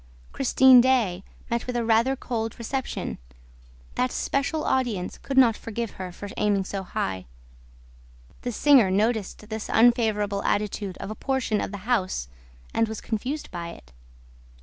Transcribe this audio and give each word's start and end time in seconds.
Christine 0.31 0.81
Daae 0.81 1.23
met 1.51 1.67
with 1.67 1.75
a 1.75 1.85
rather 1.85 2.15
cold 2.15 2.57
reception. 2.57 3.19
That 3.93 4.11
special 4.11 4.63
audience 4.63 5.19
could 5.19 5.37
not 5.37 5.55
forgive 5.55 5.91
her 5.91 6.11
for 6.11 6.27
aiming 6.37 6.63
so 6.65 6.81
high. 6.81 7.27
The 8.41 8.51
singer 8.51 8.89
noticed 8.89 9.47
this 9.49 9.69
unfavorable 9.69 10.41
attitude 10.41 10.97
of 10.97 11.11
a 11.11 11.15
portion 11.15 11.61
of 11.61 11.69
the 11.69 11.85
house 11.85 12.29
and 12.73 12.87
was 12.87 12.99
confused 12.99 13.51
by 13.51 13.69
it. 13.73 13.91